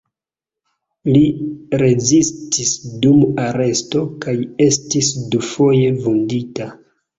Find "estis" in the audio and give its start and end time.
4.69-5.15